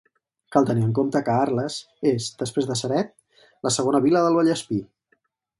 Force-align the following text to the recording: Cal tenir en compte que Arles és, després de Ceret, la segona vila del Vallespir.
Cal 0.53 0.67
tenir 0.69 0.85
en 0.85 0.95
compte 0.99 1.21
que 1.27 1.35
Arles 1.41 1.77
és, 2.13 2.31
després 2.41 2.71
de 2.71 2.79
Ceret, 2.81 3.15
la 3.69 3.77
segona 3.79 4.03
vila 4.07 4.25
del 4.29 4.41
Vallespir. 4.43 4.83